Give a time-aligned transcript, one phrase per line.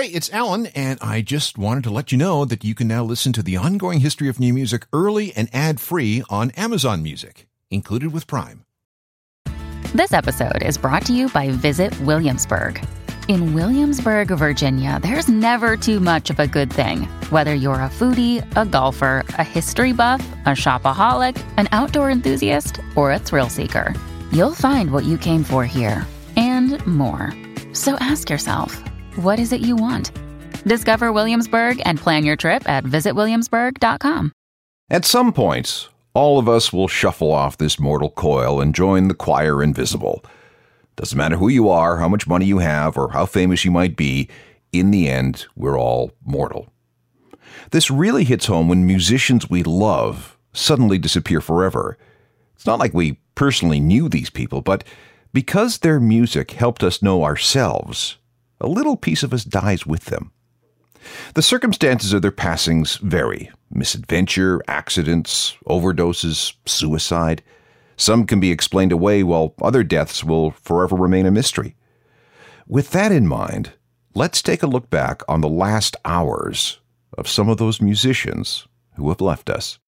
[0.00, 3.04] Hey, it's Alan, and I just wanted to let you know that you can now
[3.04, 7.46] listen to the ongoing history of new music early and ad free on Amazon Music,
[7.70, 8.64] included with Prime.
[9.94, 12.82] This episode is brought to you by Visit Williamsburg.
[13.28, 17.02] In Williamsburg, Virginia, there's never too much of a good thing.
[17.28, 23.12] Whether you're a foodie, a golfer, a history buff, a shopaholic, an outdoor enthusiast, or
[23.12, 23.94] a thrill seeker,
[24.32, 26.06] you'll find what you came for here
[26.36, 27.34] and more.
[27.74, 28.82] So ask yourself,
[29.16, 30.12] what is it you want?
[30.64, 34.32] Discover Williamsburg and plan your trip at visitwilliamsburg.com.
[34.90, 39.14] At some point, all of us will shuffle off this mortal coil and join the
[39.14, 40.24] choir invisible.
[40.96, 43.96] Doesn't matter who you are, how much money you have, or how famous you might
[43.96, 44.28] be,
[44.72, 46.72] in the end, we're all mortal.
[47.70, 51.96] This really hits home when musicians we love suddenly disappear forever.
[52.54, 54.84] It's not like we personally knew these people, but
[55.32, 58.16] because their music helped us know ourselves,
[58.60, 60.32] a little piece of us dies with them.
[61.34, 67.42] The circumstances of their passings vary misadventure, accidents, overdoses, suicide.
[67.96, 71.76] Some can be explained away, while other deaths will forever remain a mystery.
[72.66, 73.72] With that in mind,
[74.14, 76.80] let's take a look back on the last hours
[77.16, 78.66] of some of those musicians
[78.96, 79.78] who have left us.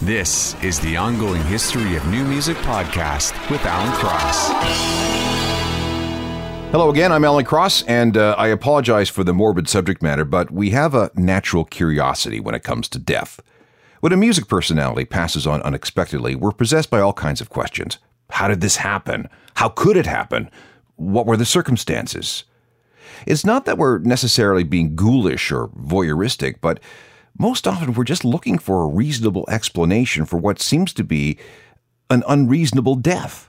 [0.00, 5.17] This is the ongoing history of new music podcast with Alan Cross.
[6.70, 10.50] Hello again, I'm Alan Cross, and uh, I apologize for the morbid subject matter, but
[10.50, 13.40] we have a natural curiosity when it comes to death.
[14.00, 17.96] When a music personality passes on unexpectedly, we're possessed by all kinds of questions.
[18.28, 19.30] How did this happen?
[19.54, 20.50] How could it happen?
[20.96, 22.44] What were the circumstances?
[23.26, 26.80] It's not that we're necessarily being ghoulish or voyeuristic, but
[27.38, 31.38] most often we're just looking for a reasonable explanation for what seems to be
[32.10, 33.47] an unreasonable death.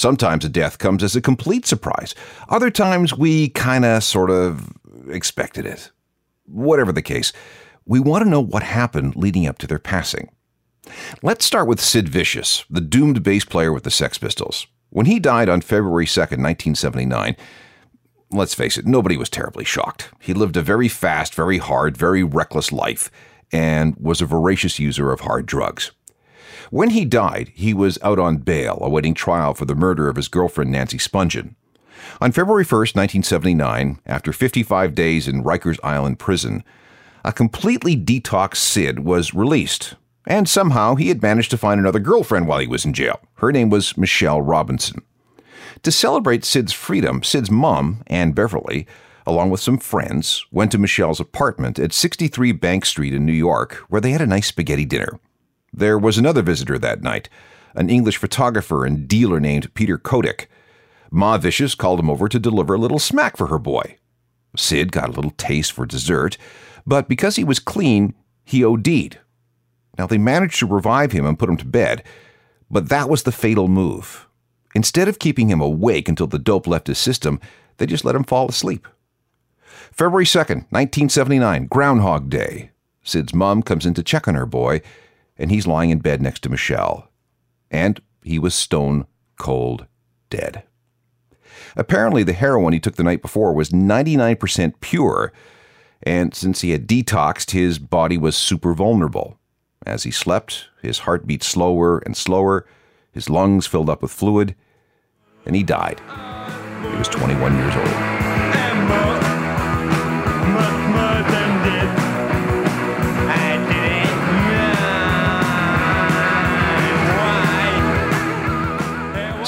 [0.00, 2.14] Sometimes a death comes as a complete surprise.
[2.48, 4.72] Other times we kind of sort of
[5.10, 5.90] expected it.
[6.46, 7.34] Whatever the case,
[7.84, 10.30] we want to know what happened leading up to their passing.
[11.22, 14.66] Let's start with Sid Vicious, the doomed bass player with the Sex Pistols.
[14.88, 17.36] When he died on February 2nd, 1979,
[18.30, 20.08] let's face it, nobody was terribly shocked.
[20.18, 23.10] He lived a very fast, very hard, very reckless life
[23.52, 25.90] and was a voracious user of hard drugs.
[26.70, 30.28] When he died, he was out on bail, awaiting trial for the murder of his
[30.28, 31.56] girlfriend Nancy Spungen.
[32.20, 36.62] On February 1, 1979, after 55 days in Rikers Island prison,
[37.24, 39.96] a completely detoxed Sid was released.
[40.26, 43.20] And somehow he had managed to find another girlfriend while he was in jail.
[43.36, 45.02] Her name was Michelle Robinson.
[45.82, 48.86] To celebrate Sid's freedom, Sid's mom, Anne Beverly,
[49.26, 53.84] along with some friends, went to Michelle's apartment at 63 Bank Street in New York,
[53.88, 55.18] where they had a nice spaghetti dinner.
[55.72, 57.28] There was another visitor that night,
[57.74, 60.46] an English photographer and dealer named Peter Kodick.
[61.10, 63.96] Ma Vicious called him over to deliver a little smack for her boy.
[64.56, 66.36] Sid got a little taste for dessert,
[66.86, 68.14] but because he was clean,
[68.44, 69.18] he OD'd.
[69.98, 72.02] Now they managed to revive him and put him to bed,
[72.70, 74.26] but that was the fatal move.
[74.74, 77.40] Instead of keeping him awake until the dope left his system,
[77.76, 78.86] they just let him fall asleep.
[79.92, 82.70] February 2nd, 1979, Groundhog Day.
[83.02, 84.80] Sid's mom comes in to check on her boy,
[85.40, 87.08] and he's lying in bed next to Michelle.
[87.70, 89.06] And he was stone
[89.38, 89.86] cold
[90.28, 90.62] dead.
[91.76, 95.32] Apparently, the heroin he took the night before was 99% pure,
[96.02, 99.38] and since he had detoxed, his body was super vulnerable.
[99.86, 102.66] As he slept, his heart beat slower and slower,
[103.12, 104.54] his lungs filled up with fluid,
[105.46, 106.00] and he died.
[106.82, 109.19] He was 21 years old.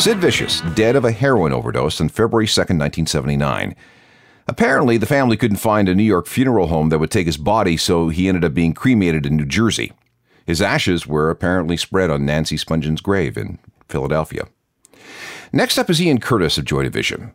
[0.02, 3.76] Sid Vicious, dead of a heroin overdose on February 2, 1979.
[4.48, 7.76] Apparently, the family couldn't find a New York funeral home that would take his body,
[7.76, 9.92] so he ended up being cremated in New Jersey.
[10.44, 14.48] His ashes were apparently spread on Nancy Spungen's grave in Philadelphia.
[15.52, 17.32] Next up is Ian Curtis of Joy Division.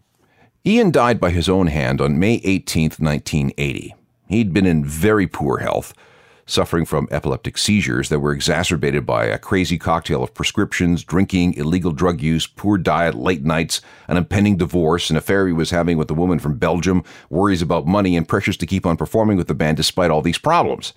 [0.66, 3.96] Ian died by his own hand on May 18, 1980.
[4.28, 5.93] He'd been in very poor health,
[6.47, 11.91] suffering from epileptic seizures that were exacerbated by a crazy cocktail of prescriptions, drinking, illegal
[11.91, 16.09] drug use, poor diet, late nights, an impending divorce, an affair he was having with
[16.09, 19.53] a woman from Belgium, worries about money, and pressures to keep on performing with the
[19.53, 20.94] band despite all these problems.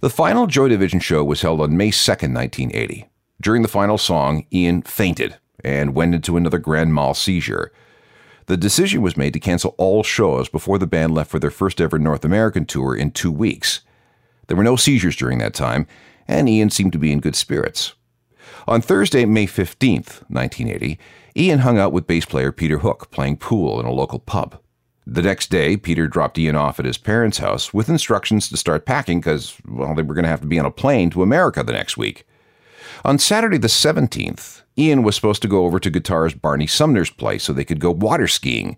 [0.00, 3.08] The final Joy Division show was held on May 2, 1980.
[3.40, 7.72] During the final song, Ian fainted and went into another grand mal seizure.
[8.46, 11.80] The decision was made to cancel all shows before the band left for their first
[11.80, 13.82] ever North American tour in two weeks.
[14.46, 15.86] There were no seizures during that time,
[16.28, 17.94] and Ian seemed to be in good spirits.
[18.66, 20.98] On Thursday, May 15th, 1980,
[21.36, 24.58] Ian hung out with bass player Peter Hook playing pool in a local pub.
[25.06, 28.86] The next day, Peter dropped Ian off at his parents' house with instructions to start
[28.86, 31.62] packing because, well, they were going to have to be on a plane to America
[31.64, 32.24] the next week.
[33.04, 37.42] On Saturday the 17th, Ian was supposed to go over to guitarist Barney Sumner's place
[37.42, 38.76] so they could go water skiing,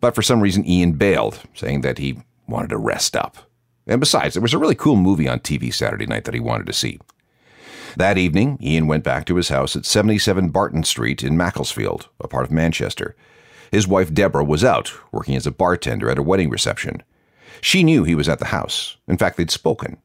[0.00, 2.18] but for some reason Ian bailed, saying that he
[2.48, 3.36] wanted to rest up.
[3.86, 6.66] And besides, there was a really cool movie on TV Saturday night that he wanted
[6.66, 6.98] to see.
[7.96, 12.28] That evening, Ian went back to his house at 77 Barton Street in Macclesfield, a
[12.28, 13.16] part of Manchester.
[13.70, 17.02] His wife Deborah was out, working as a bartender at a wedding reception.
[17.60, 18.96] She knew he was at the house.
[19.08, 19.96] In fact, they'd spoken.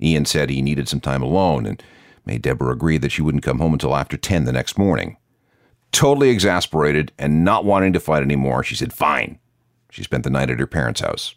[0.00, 1.82] Ian said he needed some time alone and
[2.26, 5.16] made Deborah agree that she wouldn't come home until after 10 the next morning.
[5.90, 9.38] Totally exasperated and not wanting to fight anymore, she said, Fine.
[9.90, 11.34] She spent the night at her parents' house.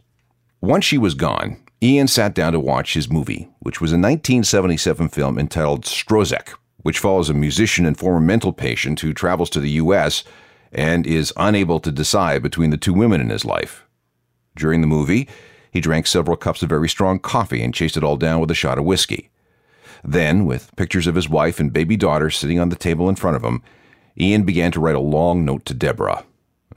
[0.62, 5.10] Once she was gone, Ian sat down to watch his movie, which was a 1977
[5.10, 6.54] film entitled Stroszek,
[6.84, 10.24] which follows a musician and former mental patient who travels to the U.S.
[10.72, 13.88] and is unable to decide between the two women in his life.
[14.56, 15.28] During the movie,
[15.72, 18.56] he drank several cups of very strong coffee and chased it all down with a
[18.56, 19.31] shot of whiskey.
[20.04, 23.36] Then, with pictures of his wife and baby daughter sitting on the table in front
[23.36, 23.64] of him,
[24.19, 26.24] Ian began to write a long note to Deborah.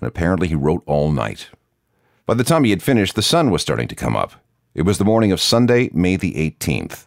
[0.00, 1.50] And apparently he wrote all night.
[2.26, 4.32] By the time he had finished, the sun was starting to come up.
[4.74, 7.06] It was the morning of Sunday, May the 18th.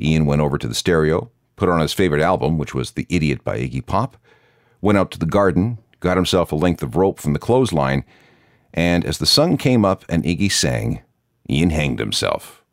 [0.00, 3.44] Ian went over to the stereo, put on his favorite album, which was The Idiot
[3.44, 4.16] by Iggy Pop,
[4.80, 8.04] went out to the garden, got himself a length of rope from the clothesline,
[8.72, 11.02] and as the sun came up and Iggy sang,
[11.50, 12.64] Ian hanged himself.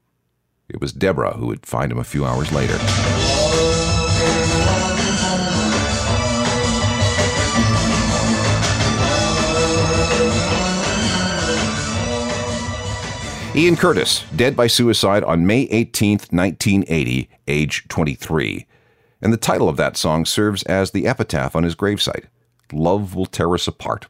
[0.69, 2.77] It was Deborah who would find him a few hours later.
[13.55, 18.67] Ian Curtis, dead by suicide on May 18, 1980, age 23.
[19.21, 22.25] And the title of that song serves as the epitaph on his gravesite
[22.73, 24.07] Love Will Tear Us Apart.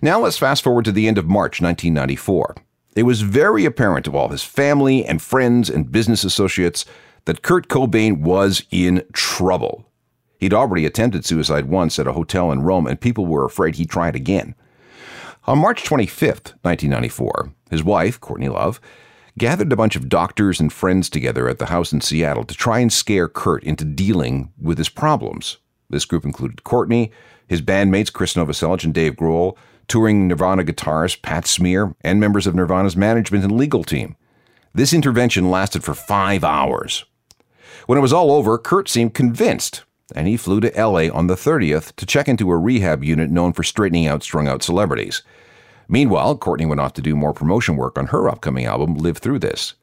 [0.00, 2.54] Now let's fast forward to the end of March 1994.
[2.94, 6.84] It was very apparent to all his family and friends and business associates
[7.24, 9.90] that Kurt Cobain was in trouble.
[10.38, 13.90] He'd already attempted suicide once at a hotel in Rome, and people were afraid he'd
[13.90, 14.54] try it again.
[15.48, 18.80] On March 25th, 1994, his wife, Courtney Love,
[19.38, 22.80] gathered a bunch of doctors and friends together at the house in Seattle to try
[22.80, 25.58] and scare Kurt into dealing with his problems.
[25.88, 27.10] This group included Courtney,
[27.46, 29.56] his bandmates Chris Novoselic and Dave Grohl,
[29.88, 34.16] touring Nirvana guitarist Pat Smear, and members of Nirvana's management and legal team.
[34.72, 37.04] This intervention lasted for five hours.
[37.86, 39.82] When it was all over, Kurt seemed convinced,
[40.14, 43.52] and he flew to LA on the 30th to check into a rehab unit known
[43.52, 45.22] for straightening out strung out celebrities.
[45.90, 49.40] Meanwhile, Courtney went off to do more promotion work on her upcoming album, Live Through
[49.40, 49.74] This.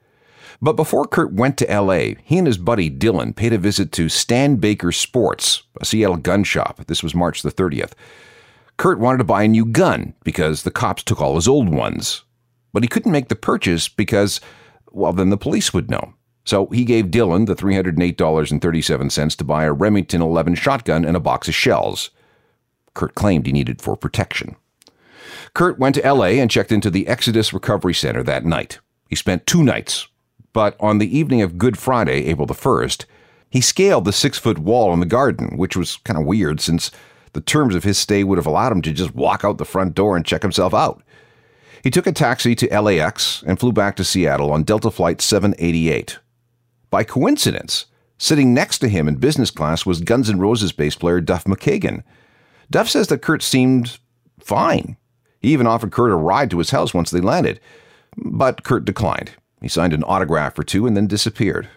[0.61, 4.07] But before Kurt went to LA, he and his buddy Dylan paid a visit to
[4.07, 6.79] Stan Baker Sports, a Seattle gun shop.
[6.87, 7.91] This was March the 30th.
[8.77, 12.23] Kurt wanted to buy a new gun because the cops took all his old ones.
[12.71, 14.39] But he couldn't make the purchase because,
[14.89, 16.13] well, then the police would know.
[16.45, 21.49] So he gave Dylan the $308.37 to buy a Remington 11 shotgun and a box
[21.49, 22.11] of shells.
[22.93, 24.55] Kurt claimed he needed for protection.
[25.57, 28.77] Kurt went to LA and checked into the Exodus Recovery Center that night.
[29.09, 30.07] He spent two nights.
[30.53, 33.05] But on the evening of Good Friday, April the 1st,
[33.49, 36.91] he scaled the six foot wall in the garden, which was kind of weird since
[37.33, 39.95] the terms of his stay would have allowed him to just walk out the front
[39.95, 41.01] door and check himself out.
[41.83, 46.19] He took a taxi to LAX and flew back to Seattle on Delta Flight 788.
[46.91, 47.87] By coincidence,
[48.19, 52.03] sitting next to him in business class was Guns N' Roses bass player Duff McKagan.
[52.69, 53.97] Duff says that Kurt seemed
[54.39, 54.97] fine.
[55.39, 57.59] He even offered Kurt a ride to his house once they landed,
[58.15, 59.31] but Kurt declined.
[59.61, 61.69] He signed an autograph or two and then disappeared.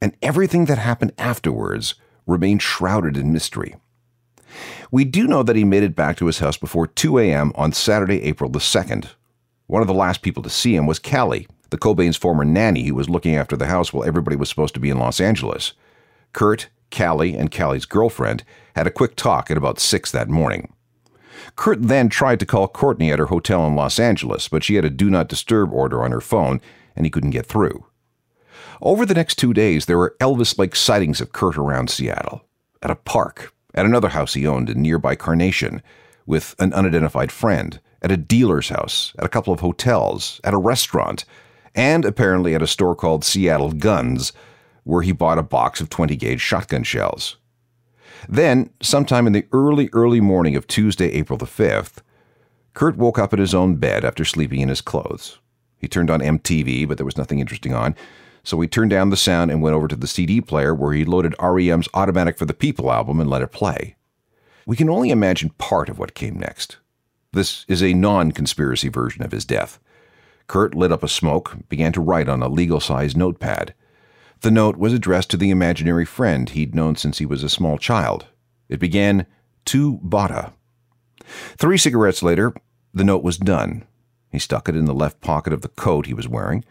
[0.00, 1.94] And everything that happened afterwards
[2.26, 3.76] remained shrouded in mystery.
[4.90, 7.52] We do know that he made it back to his house before 2 a.m.
[7.54, 9.08] on Saturday, April the 2nd.
[9.66, 12.94] One of the last people to see him was Callie, the Cobain's former nanny who
[12.94, 15.74] was looking after the house while everybody was supposed to be in Los Angeles.
[16.32, 18.42] Kurt, Callie, and Callie's girlfriend
[18.74, 20.72] had a quick talk at about 6 that morning.
[21.56, 24.84] Kurt then tried to call Courtney at her hotel in Los Angeles, but she had
[24.84, 26.60] a do not disturb order on her phone
[26.96, 27.86] and he couldn't get through.
[28.82, 32.44] Over the next two days, there were Elvis like sightings of Kurt around Seattle.
[32.82, 35.82] At a park, at another house he owned in nearby Carnation,
[36.26, 40.58] with an unidentified friend, at a dealer's house, at a couple of hotels, at a
[40.58, 41.24] restaurant,
[41.74, 44.32] and apparently at a store called Seattle Guns,
[44.84, 47.36] where he bought a box of 20 gauge shotgun shells.
[48.28, 51.98] Then, sometime in the early, early morning of Tuesday, April the 5th,
[52.74, 55.38] Kurt woke up in his own bed after sleeping in his clothes.
[55.78, 57.96] He turned on MTV, but there was nothing interesting on,
[58.42, 61.04] so he turned down the sound and went over to the CD player where he
[61.04, 63.96] loaded REM's Automatic for the People album and let it play.
[64.66, 66.76] We can only imagine part of what came next.
[67.32, 69.78] This is a non conspiracy version of his death.
[70.46, 73.74] Kurt lit up a smoke, began to write on a legal sized notepad.
[74.42, 77.76] The note was addressed to the imaginary friend he'd known since he was a small
[77.76, 78.26] child.
[78.68, 79.26] It began,
[79.66, 80.52] To Boddah.
[81.58, 82.54] Three cigarettes later,
[82.94, 83.84] the note was done.
[84.32, 86.64] He stuck it in the left pocket of the coat he was wearing.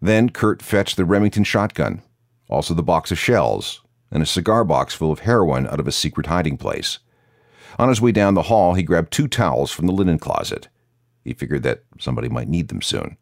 [0.00, 2.02] Then Kurt fetched the Remington shotgun,
[2.48, 5.92] also the box of shells, and a cigar box full of heroin out of a
[5.92, 6.98] secret hiding place.
[7.78, 10.68] On his way down the hall, he grabbed two towels from the linen closet.
[11.24, 13.18] He figured that somebody might need them soon.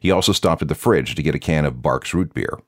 [0.00, 2.58] He also stopped at the fridge to get a can of Barq's root beer.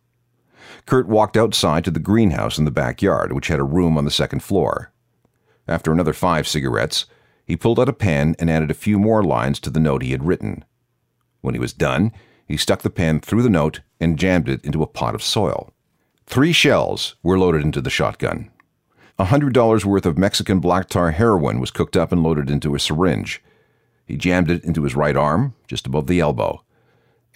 [0.87, 4.11] Kurt walked outside to the greenhouse in the backyard, which had a room on the
[4.11, 4.93] second floor.
[5.67, 7.07] After another five cigarettes,
[7.47, 10.13] he pulled out a pen and added a few more lines to the note he
[10.13, 10.65] had written.
[11.41, 12.13] When he was done,
[12.47, 15.73] he stuck the pen through the note and jammed it into a pot of soil.
[16.27, 18.51] Three shells were loaded into the shotgun.
[19.19, 22.75] A hundred dollars worth of Mexican black tar heroin was cooked up and loaded into
[22.75, 23.43] a syringe.
[24.07, 26.63] He jammed it into his right arm, just above the elbow.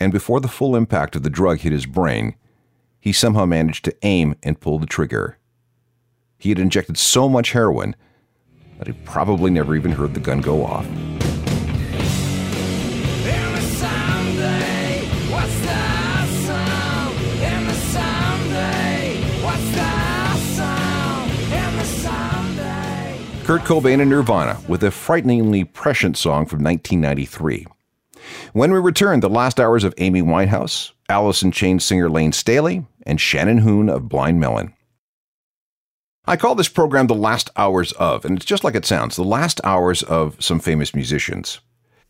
[0.00, 2.34] And before the full impact of the drug hit his brain,
[3.00, 5.38] he somehow managed to aim and pull the trigger.
[6.38, 7.96] He had injected so much heroin
[8.78, 10.86] that he probably never even heard the gun go off.
[23.48, 27.66] Kurt Cobain and Nirvana with a frighteningly prescient song from 1993.
[28.52, 32.84] When we return, the last hours of Amy Winehouse, Alice in Chains singer Layne Staley,
[33.06, 34.74] and Shannon Hoon of Blind Melon.
[36.26, 39.24] I call this program the last hours of, and it's just like it sounds, the
[39.24, 41.60] last hours of some famous musicians.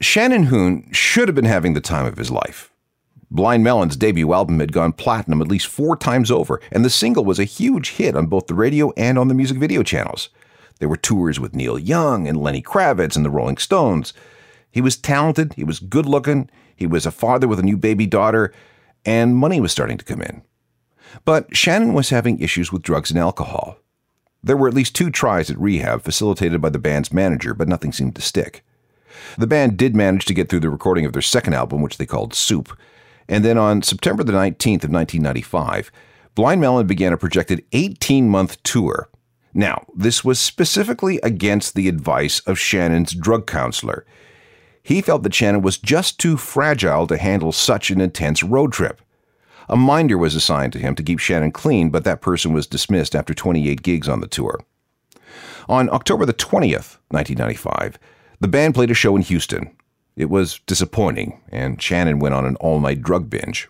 [0.00, 2.72] Shannon Hoon should have been having the time of his life.
[3.30, 7.24] Blind Melon's debut album had gone platinum at least four times over, and the single
[7.24, 10.28] was a huge hit on both the radio and on the music video channels.
[10.80, 14.12] There were tours with Neil Young and Lenny Kravitz and the Rolling Stones.
[14.72, 18.06] He was talented, he was good looking, he was a father with a new baby
[18.06, 18.52] daughter,
[19.04, 20.42] and money was starting to come in.
[21.24, 23.78] But Shannon was having issues with drugs and alcohol.
[24.42, 27.92] There were at least two tries at rehab facilitated by the band's manager, but nothing
[27.92, 28.64] seemed to stick.
[29.36, 32.06] The band did manage to get through the recording of their second album, which they
[32.06, 32.76] called Soup,
[33.28, 35.90] and then on September the 19th of 1995,
[36.34, 39.08] Blind Melon began a projected 18 month tour
[39.54, 44.04] now, this was specifically against the advice of Shannon's drug counselor.
[44.88, 49.02] He felt that Shannon was just too fragile to handle such an intense road trip.
[49.68, 53.14] A minder was assigned to him to keep Shannon clean, but that person was dismissed
[53.14, 54.58] after 28 gigs on the tour.
[55.68, 57.98] On October the 20th, 1995,
[58.40, 59.76] the band played a show in Houston.
[60.16, 63.68] It was disappointing, and Shannon went on an all night drug binge.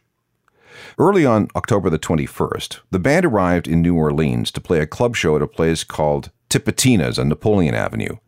[0.98, 5.16] Early on October the 21st, the band arrived in New Orleans to play a club
[5.16, 8.18] show at a place called Tipitina's on Napoleon Avenue.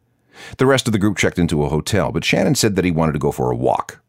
[0.59, 3.13] The rest of the group checked into a hotel, but Shannon said that he wanted
[3.13, 4.01] to go for a walk.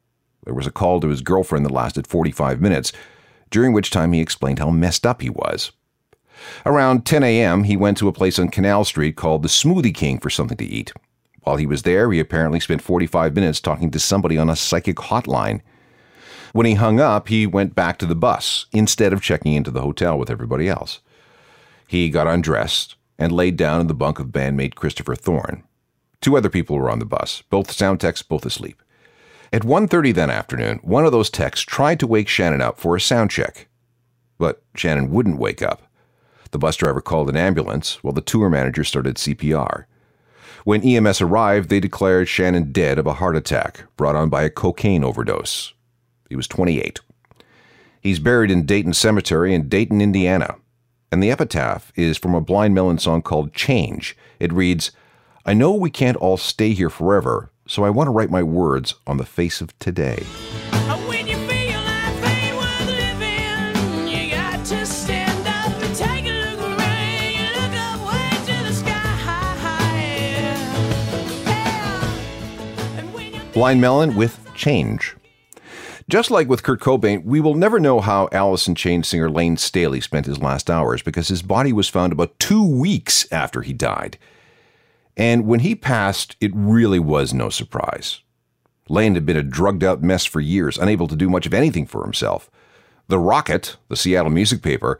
[0.43, 2.91] There was a call to his girlfriend that lasted 45 minutes,
[3.49, 5.71] during which time he explained how messed up he was.
[6.65, 10.19] Around 10 a.m., he went to a place on Canal Street called the Smoothie King
[10.19, 10.91] for something to eat.
[11.43, 14.97] While he was there, he apparently spent 45 minutes talking to somebody on a psychic
[14.97, 15.61] hotline.
[16.53, 19.81] When he hung up, he went back to the bus instead of checking into the
[19.81, 20.99] hotel with everybody else.
[21.87, 25.63] He got undressed and laid down in the bunk of bandmate Christopher Thorne.
[26.21, 28.81] Two other people were on the bus, both sound techs, both asleep.
[29.51, 33.01] At 1.30 that afternoon, one of those techs tried to wake Shannon up for a
[33.01, 33.67] sound check.
[34.37, 35.81] But Shannon wouldn't wake up.
[36.51, 39.85] The bus driver called an ambulance while the tour manager started CPR.
[40.63, 44.49] When EMS arrived, they declared Shannon dead of a heart attack brought on by a
[44.49, 45.73] cocaine overdose.
[46.29, 46.99] He was 28.
[47.99, 50.55] He's buried in Dayton Cemetery in Dayton, Indiana.
[51.11, 54.15] And the epitaph is from a Blind Melon song called Change.
[54.39, 54.91] It reads,
[55.43, 58.93] I know we can't all stay here forever, so I want to write my words
[59.07, 60.23] on the face of today.
[73.53, 75.15] Blind Melon with Change.
[76.09, 79.57] Just like with Kurt Cobain, we will never know how Alice in Chains singer Layne
[79.57, 83.73] Staley spent his last hours because his body was found about two weeks after he
[83.73, 84.17] died.
[85.21, 88.21] And when he passed, it really was no surprise.
[88.89, 91.85] Layne had been a drugged out mess for years, unable to do much of anything
[91.85, 92.49] for himself.
[93.07, 94.99] The Rocket, the Seattle music paper,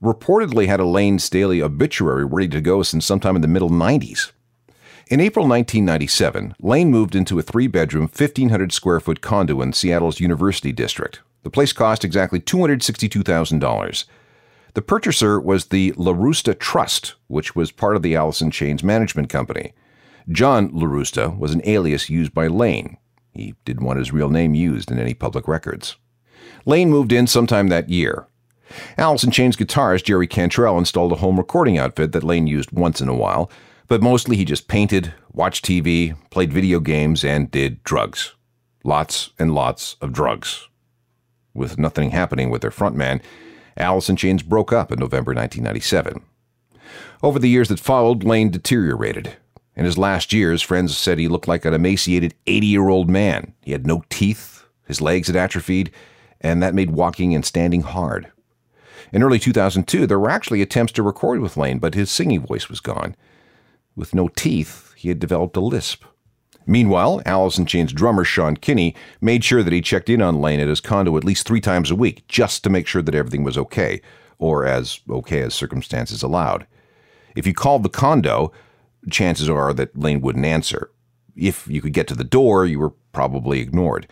[0.00, 4.30] reportedly had a Layne Staley obituary ready to go since sometime in the middle 90s.
[5.08, 10.20] In April 1997, Layne moved into a three bedroom, 1,500 square foot condo in Seattle's
[10.20, 11.18] University District.
[11.42, 14.04] The place cost exactly $262,000.
[14.76, 19.30] The purchaser was the LaRusta Trust, which was part of the Alice in Chains management
[19.30, 19.72] company.
[20.28, 22.98] John LaRusta was an alias used by Layne.
[23.32, 25.96] He didn't want his real name used in any public records.
[26.66, 28.26] Layne moved in sometime that year.
[28.98, 33.00] Alice in Chains guitarist Jerry Cantrell installed a home recording outfit that Layne used once
[33.00, 33.50] in a while,
[33.88, 38.34] but mostly he just painted, watched TV, played video games, and did drugs.
[38.84, 40.68] Lots and lots of drugs.
[41.54, 43.22] With nothing happening with their frontman,
[43.76, 46.22] Alice in Chains broke up in November 1997.
[47.22, 49.36] Over the years that followed, Layne deteriorated.
[49.74, 53.52] In his last years, friends said he looked like an emaciated 80 year old man.
[53.62, 55.90] He had no teeth, his legs had atrophied,
[56.40, 58.32] and that made walking and standing hard.
[59.12, 62.68] In early 2002, there were actually attempts to record with Layne, but his singing voice
[62.68, 63.14] was gone.
[63.94, 66.04] With no teeth, he had developed a lisp.
[66.66, 70.68] Meanwhile, in Chains drummer Sean Kinney made sure that he checked in on Layne at
[70.68, 73.56] his condo at least three times a week, just to make sure that everything was
[73.56, 74.00] okay,
[74.38, 76.66] or as okay as circumstances allowed.
[77.36, 78.52] If you called the condo,
[79.10, 80.90] chances are that Layne wouldn't answer.
[81.36, 84.08] If you could get to the door, you were probably ignored.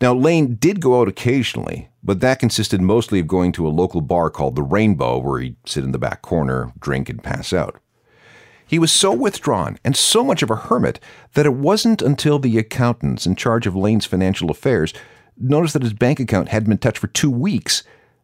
[0.00, 4.00] Now, Layne did go out occasionally, but that consisted mostly of going to a local
[4.00, 7.80] bar called the Rainbow, where he'd sit in the back corner, drink, and pass out.
[8.72, 10.98] He was so withdrawn and so much of a hermit
[11.34, 14.94] that it wasn't until the accountants in charge of Layne's financial affairs
[15.36, 17.82] noticed that his bank account hadn't been touched for two weeks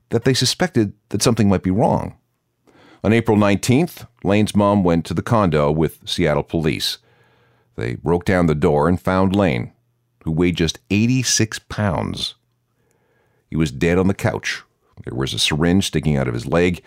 [0.09, 2.17] that they suspected that something might be wrong.
[3.05, 6.97] On April 19th, Layne's mom went to the condo with Seattle police.
[7.77, 9.75] They broke down the door and found Layne,
[10.25, 12.37] who weighed just 86 pounds.
[13.51, 14.63] He was dead on the couch.
[15.05, 16.83] There was a syringe sticking out of his leg,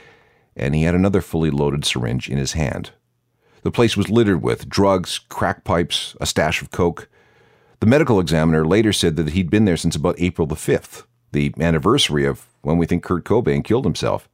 [0.55, 2.93] and he had another fully loaded syringe in his hand.
[3.63, 7.07] The place was littered with drugs, crack pipes, a stash of coke.
[7.79, 11.53] The medical examiner later said that he'd been there since about April the 5th, the
[11.59, 14.27] anniversary of when we think Kurt Cobain killed himself.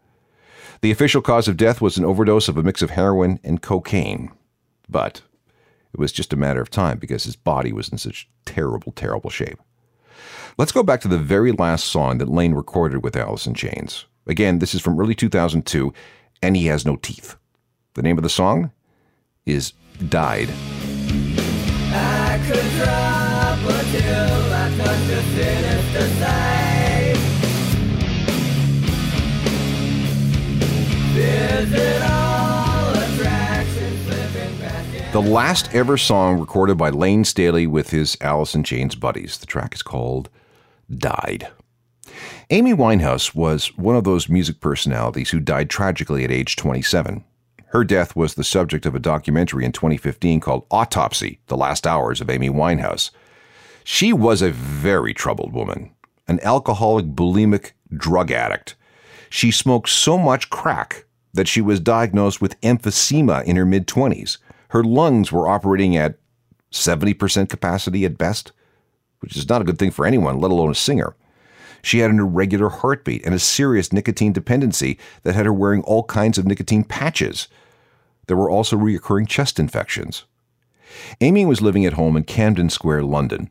[0.81, 4.31] The official cause of death was an overdose of a mix of heroin and cocaine.
[4.87, 5.21] But
[5.93, 9.29] it was just a matter of time because his body was in such terrible, terrible
[9.29, 9.59] shape.
[10.57, 14.05] Let's go back to the very last song that Layne recorded with Alice in Chains.
[14.25, 15.93] Again, this is from early 2002,
[16.41, 17.35] and he has no teeth.
[17.93, 18.71] The name of the song
[19.47, 19.73] is
[20.09, 20.49] died.
[35.13, 39.39] The last ever song recorded by Layne Staley with his Alice in Chains buddies.
[39.39, 40.29] The track is called
[40.93, 41.47] Died.
[42.49, 47.23] Amy Winehouse was one of those music personalities who died tragically at age 27.
[47.71, 52.21] Her death was the subject of a documentary in 2015 called Autopsy The Last Hours
[52.21, 53.11] of Amy Winehouse.
[53.83, 55.91] She was a very troubled woman,
[56.27, 58.75] an alcoholic, bulimic drug addict.
[59.29, 64.37] She smoked so much crack that she was diagnosed with emphysema in her mid 20s.
[64.69, 66.17] Her lungs were operating at
[66.71, 68.53] 70% capacity at best,
[69.19, 71.15] which is not a good thing for anyone, let alone a singer.
[71.81, 76.03] She had an irregular heartbeat and a serious nicotine dependency that had her wearing all
[76.03, 77.47] kinds of nicotine patches.
[78.27, 80.25] There were also recurring chest infections.
[81.21, 83.49] Amy was living at home in Camden Square, London.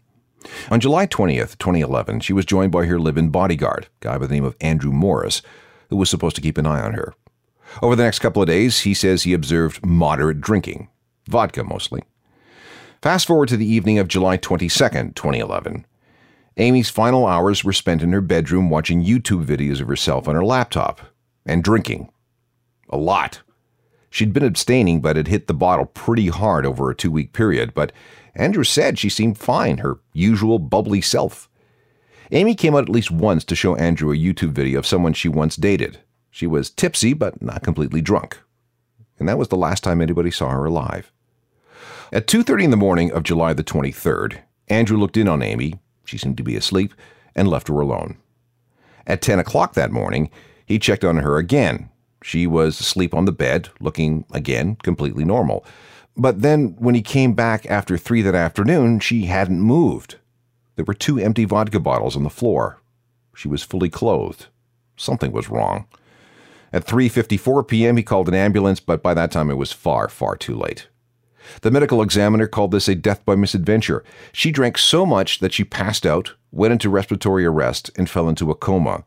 [0.71, 4.27] On July 20th, 2011, she was joined by her live in bodyguard, a guy by
[4.27, 5.43] the name of Andrew Morris,
[5.91, 7.15] who was supposed to keep an eye on her.
[7.83, 10.89] Over the next couple of days, he says he observed moderate drinking,
[11.29, 12.03] vodka mostly.
[13.03, 15.85] Fast forward to the evening of July 22nd, 2011.
[16.59, 20.45] Amy's final hours were spent in her bedroom watching YouTube videos of herself on her
[20.45, 21.03] laptop
[21.45, 22.11] and drinking.
[22.89, 23.43] A lot.
[24.09, 27.75] She'd been abstaining, but had hit the bottle pretty hard over a two week period.
[27.75, 27.93] But
[28.35, 31.51] Andrew said she seemed fine, her usual bubbly self.
[32.33, 35.29] Amy came out at least once to show Andrew a YouTube video of someone she
[35.29, 35.99] once dated.
[36.31, 38.41] She was tipsy, but not completely drunk.
[39.19, 41.13] And that was the last time anybody saw her alive.
[42.13, 44.39] At 2:30 in the morning of July the 23rd,
[44.69, 46.95] Andrew looked in on Amy she seemed to be asleep
[47.35, 48.17] and left her alone.
[49.07, 50.31] At 10 o'clock that morning,
[50.65, 51.91] he checked on her again.
[52.23, 55.65] She was asleep on the bed, looking again completely normal.
[56.17, 60.17] But then, when he came back after 3 that afternoon, she hadn't moved.
[60.77, 62.81] There were two empty vodka bottles on the floor.
[63.35, 64.47] She was fully clothed.
[64.97, 65.87] Something was wrong.
[66.73, 70.37] At 3:54 p.m., he called an ambulance, but by that time it was far, far
[70.37, 70.89] too late.
[71.63, 74.05] The medical examiner called this a death by misadventure.
[74.33, 78.51] She drank so much that she passed out, went into respiratory arrest, and fell into
[78.51, 79.05] a coma.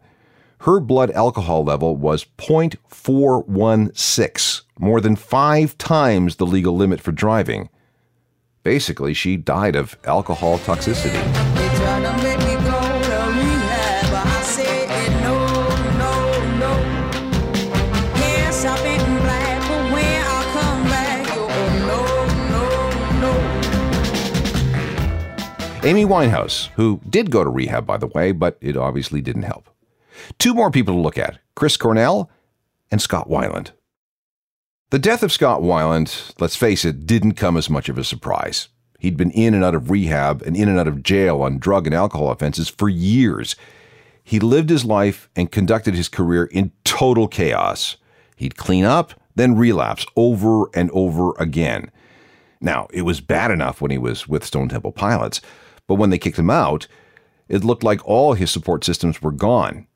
[0.63, 7.69] Her blood alcohol level was 0.416, more than five times the legal limit for driving.
[8.63, 11.38] Basically, she died of alcohol toxicity.
[25.83, 29.69] Amy Winehouse, who did go to rehab, by the way, but it obviously didn't help.
[30.37, 32.29] Two more people to look at Chris Cornell
[32.91, 33.71] and Scott Weiland.
[34.89, 38.67] The death of Scott Weiland, let's face it, didn't come as much of a surprise.
[38.99, 41.87] He'd been in and out of rehab and in and out of jail on drug
[41.87, 43.55] and alcohol offenses for years.
[44.21, 47.95] He lived his life and conducted his career in total chaos.
[48.35, 51.89] He'd clean up, then relapse over and over again.
[52.59, 55.39] Now, it was bad enough when he was with Stone Temple Pilots,
[55.89, 56.87] but when they kicked him out,
[57.47, 59.87] it looked like all his support systems were gone.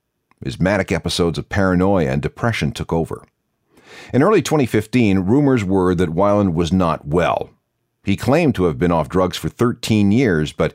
[0.43, 3.23] His manic episodes of paranoia and depression took over.
[4.12, 7.51] In early 2015, rumors were that Weiland was not well.
[8.03, 10.73] He claimed to have been off drugs for 13 years, but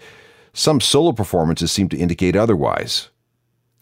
[0.53, 3.09] some solo performances seemed to indicate otherwise.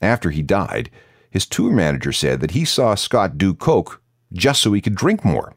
[0.00, 0.90] After he died,
[1.30, 4.00] his tour manager said that he saw Scott do coke
[4.32, 5.54] just so he could drink more.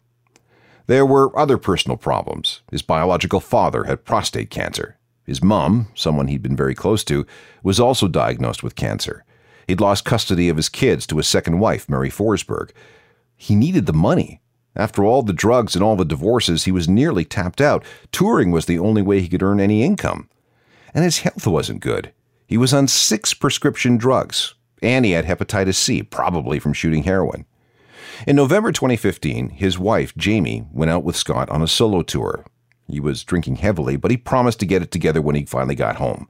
[0.87, 2.63] There were other personal problems.
[2.69, 4.98] His biological father had prostate cancer.
[5.29, 7.23] His mom, someone he'd been very close to,
[7.61, 9.23] was also diagnosed with cancer.
[9.67, 12.71] He'd lost custody of his kids to his second wife, Mary Forsberg.
[13.37, 14.41] He needed the money.
[14.75, 17.85] After all the drugs and all the divorces, he was nearly tapped out.
[18.11, 20.29] Touring was the only way he could earn any income.
[20.95, 22.11] And his health wasn't good.
[22.47, 27.45] He was on six prescription drugs, and he had hepatitis C, probably from shooting heroin.
[28.25, 32.45] In November 2015, his wife, Jamie, went out with Scott on a solo tour.
[32.89, 35.97] He was drinking heavily, but he promised to get it together when he finally got
[35.97, 36.27] home.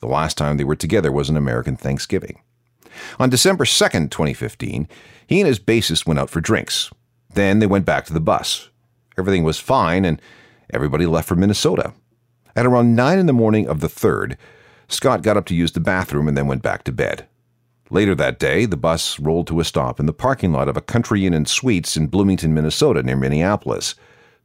[0.00, 2.40] The last time they were together was an American Thanksgiving.
[3.18, 4.88] On December 2nd, 2015,
[5.26, 6.90] he and his bassist went out for drinks.
[7.34, 8.68] Then they went back to the bus.
[9.18, 10.20] Everything was fine, and
[10.72, 11.92] everybody left for Minnesota.
[12.56, 14.36] At around 9 in the morning of the 3rd,
[14.88, 17.26] Scott got up to use the bathroom and then went back to bed.
[17.90, 20.82] Later that day, the bus rolled to a stop in the parking lot of a
[20.82, 23.94] country inn and suites in Bloomington, Minnesota, near Minneapolis.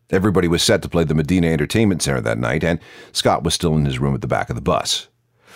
[0.10, 2.80] Everybody was set to play the Medina Entertainment Center that night, and
[3.12, 5.10] Scott was still in his room at the back of the bus.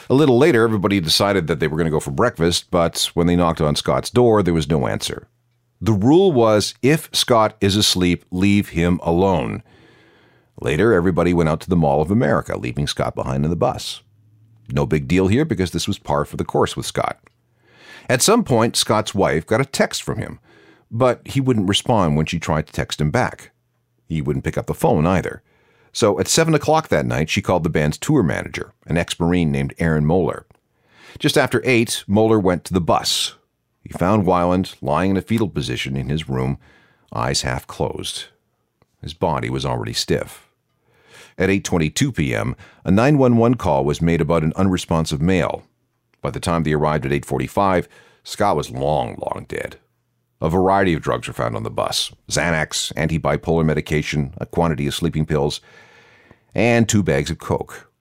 [0.10, 3.28] A little later, everybody decided that they were going to go for breakfast, but when
[3.28, 5.28] they knocked on Scott's door, there was no answer.
[5.80, 9.64] The rule was if Scott is asleep, leave him alone.
[10.60, 14.02] Later, everybody went out to the Mall of America, leaving Scott behind in the bus.
[14.72, 17.20] No big deal here because this was par for the course with Scott.
[18.10, 20.40] At some point, Scott's wife got a text from him,
[20.92, 23.52] but he wouldn't respond when she tried to text him back.
[24.12, 25.42] He wouldn't pick up the phone either.
[25.94, 29.52] So at 7 o'clock that night, she called the band's tour manager, an ex Marine
[29.52, 30.46] named Aaron Moeller.
[31.18, 33.36] Just after 8, Moeller went to the bus.
[33.84, 36.58] He found Weiland lying in a fetal position in his room,
[37.14, 38.26] eyes half closed.
[39.02, 40.50] His body was already stiff.
[41.38, 45.64] At 8:22 p.m., a 911 call was made about an unresponsive male.
[46.22, 47.88] By the time they arrived at 8:45,
[48.24, 49.78] Scott was long, long dead.
[50.42, 54.88] A variety of drugs were found on the bus Xanax, anti bipolar medication, a quantity
[54.88, 55.62] of sleeping pills,
[56.56, 57.92] and two bags of coke.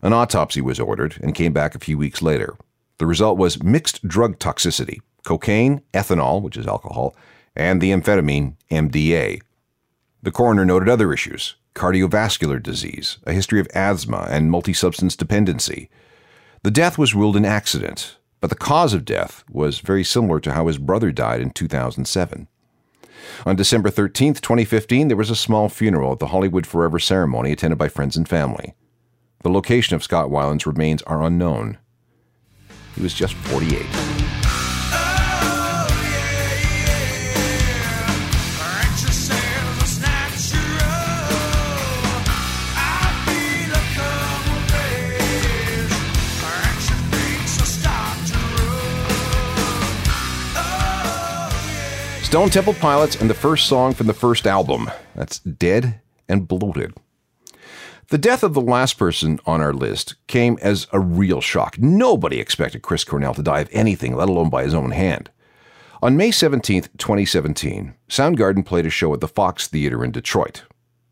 [0.00, 2.56] An autopsy was ordered and came back a few weeks later.
[2.98, 7.16] The result was mixed drug toxicity cocaine, ethanol, which is alcohol,
[7.56, 9.42] and the amphetamine MDA.
[10.22, 15.90] The coroner noted other issues cardiovascular disease, a history of asthma, and multi substance dependency.
[16.62, 20.52] The death was ruled an accident, but the cause of death was very similar to
[20.52, 22.48] how his brother died in 2007.
[23.44, 27.78] On December 13, 2015, there was a small funeral at the Hollywood Forever ceremony attended
[27.78, 28.74] by friends and family.
[29.42, 31.78] The location of Scott Weiland's remains are unknown.
[32.94, 34.25] He was just 48.
[52.36, 54.90] Stone Temple Pilots and the first song from the first album.
[55.14, 56.92] That's Dead and Bloated.
[58.08, 61.78] The death of the last person on our list came as a real shock.
[61.78, 65.30] Nobody expected Chris Cornell to die of anything, let alone by his own hand.
[66.02, 70.64] On May 17, 2017, Soundgarden played a show at the Fox Theater in Detroit.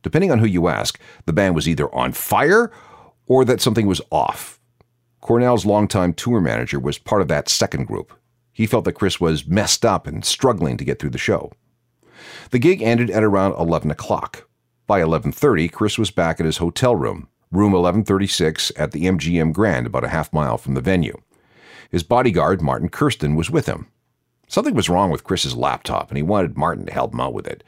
[0.03, 2.71] Depending on who you ask, the band was either on fire
[3.27, 4.61] or that something was off.
[5.23, 8.13] Cornell's longtime tour manager was part of that second group.
[8.55, 11.53] He felt that Chris was messed up and struggling to get through the show.
[12.51, 14.49] The gig ended at around 11 o'clock.
[14.87, 19.87] By 11:30, Chris was back at his hotel room, room 1136 at the MGM Grand,
[19.87, 21.21] about a half mile from the venue.
[21.91, 23.89] His bodyguard, Martin Kirsten, was with him.
[24.47, 27.47] Something was wrong with Chris's laptop, and he wanted Martin to help him out with
[27.47, 27.65] it.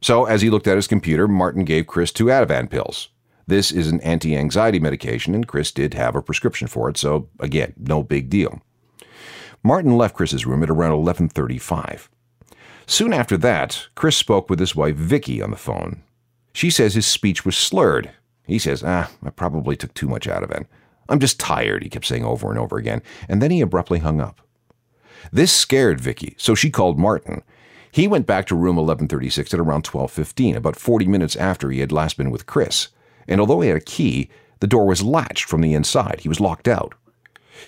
[0.00, 3.08] So, as he looked at his computer, Martin gave Chris two Ativan pills.
[3.46, 7.28] This is an anti anxiety medication, and Chris did have a prescription for it, so
[7.40, 8.62] again, no big deal.
[9.66, 12.10] Martin left Chris's room at around 11:35.
[12.86, 16.02] Soon after that, Chris spoke with his wife Vicky on the phone.
[16.52, 18.10] She says his speech was slurred,
[18.46, 20.66] He says, Ah, I probably took too much Ativan.
[21.08, 24.20] I'm just tired, he kept saying over and over again, and then he abruptly hung
[24.20, 24.42] up.
[25.32, 27.42] This scared Vicky, so she called Martin.
[27.90, 31.90] He went back to room 1136 at around 12:15, about 40 minutes after he had
[31.90, 32.88] last been with Chris.
[33.26, 34.28] And although he had a key,
[34.60, 36.20] the door was latched from the inside.
[36.20, 36.94] He was locked out.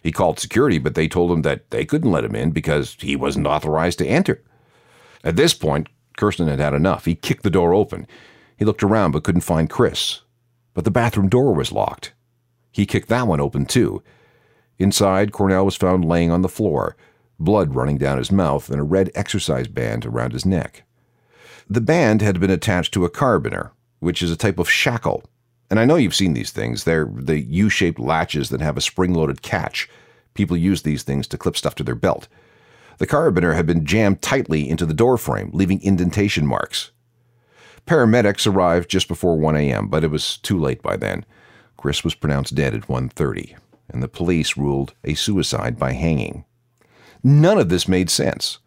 [0.02, 3.16] He called security, but they told him that they couldn't let him in because he
[3.16, 4.42] wasn't authorized to enter.
[5.24, 7.04] At this point, Kirsten had had enough.
[7.04, 8.06] He kicked the door open.
[8.56, 10.22] He looked around but couldn't find Chris.
[10.74, 12.12] But the bathroom door was locked.
[12.70, 14.02] He kicked that one open too.
[14.78, 16.96] Inside, Cornell was found laying on the floor,
[17.38, 20.82] blood running down his mouth, and a red exercise band around his neck.
[21.68, 25.24] The band had been attached to a carabiner, which is a type of shackle.
[25.70, 26.84] And I know you've seen these things.
[26.84, 29.88] They're the U shaped latches that have a spring loaded catch.
[30.34, 32.28] People use these things to clip stuff to their belt.
[32.98, 36.92] The carabiner had been jammed tightly into the door frame, leaving indentation marks.
[37.86, 41.24] Paramedics arrived just before 1 a.m., but it was too late by then.
[41.76, 43.54] Chris was pronounced dead at 1:30,
[43.90, 46.44] and the police ruled a suicide by hanging.
[47.22, 48.58] None of this made sense.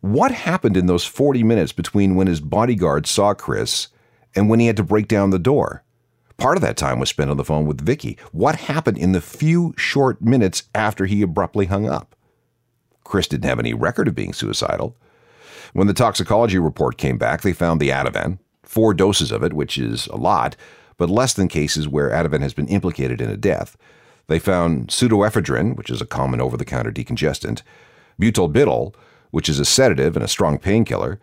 [0.00, 3.88] What happened in those 40 minutes between when his bodyguard saw Chris
[4.34, 5.82] and when he had to break down the door?
[6.38, 8.16] Part of that time was spent on the phone with Vicky.
[8.30, 12.14] What happened in the few short minutes after he abruptly hung up?
[13.02, 14.96] Chris didn't have any record of being suicidal.
[15.72, 19.76] When the toxicology report came back, they found the Ativan, four doses of it, which
[19.76, 20.54] is a lot,
[20.96, 23.76] but less than cases where Ativan has been implicated in a death.
[24.28, 27.62] They found pseudoephedrine, which is a common over the counter decongestant,
[28.20, 28.94] butalbital,
[29.32, 31.18] which is a sedative and a strong painkiller,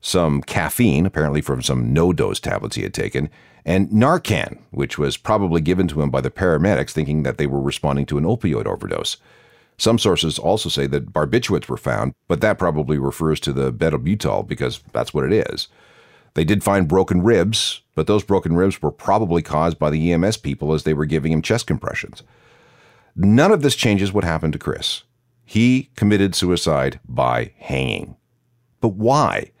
[0.00, 3.28] some caffeine, apparently from some no dose tablets he had taken,
[3.64, 7.60] and Narcan, which was probably given to him by the paramedics thinking that they were
[7.60, 9.18] responding to an opioid overdose.
[9.76, 14.46] Some sources also say that barbiturates were found, but that probably refers to the betabutal
[14.46, 15.68] because that's what it is.
[16.34, 20.38] They did find broken ribs, but those broken ribs were probably caused by the EMS
[20.38, 22.22] people as they were giving him chest compressions.
[23.14, 25.02] None of this changes what happened to Chris.
[25.44, 28.16] He committed suicide by hanging.
[28.80, 29.52] But why?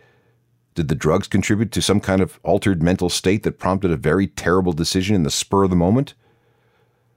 [0.78, 4.28] Did the drugs contribute to some kind of altered mental state that prompted a very
[4.28, 6.14] terrible decision in the spur of the moment?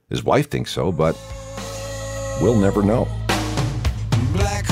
[0.10, 1.16] His wife thinks so, but
[2.42, 3.08] we'll never know.
[4.34, 4.71] Black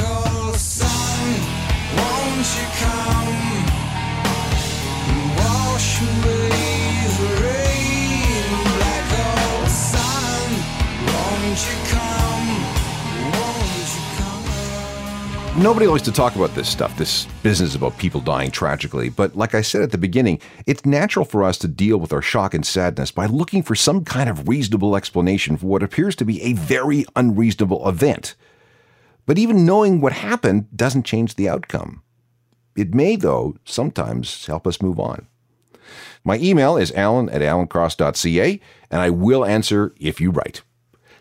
[15.60, 19.10] Nobody likes to talk about this stuff, this business about people dying tragically.
[19.10, 22.22] But like I said at the beginning, it's natural for us to deal with our
[22.22, 26.24] shock and sadness by looking for some kind of reasonable explanation for what appears to
[26.24, 28.36] be a very unreasonable event.
[29.26, 32.04] But even knowing what happened doesn't change the outcome.
[32.78, 35.28] It may, though, sometimes help us move on.
[36.24, 40.62] My email is alan at alancross.ca, and I will answer if you write.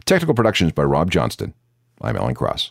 [0.04, 1.54] Technical Productions by Rob Johnston.
[2.00, 2.70] I'm Alan Cross.